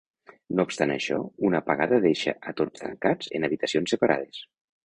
No 0.59 0.63
obstant 0.67 0.93
això, 0.93 1.17
una 1.49 1.59
apagada 1.65 2.01
deixa 2.07 2.35
a 2.53 2.57
tots 2.63 2.85
tancats 2.87 3.33
en 3.41 3.49
habitacions 3.49 3.95
separades. 3.97 4.43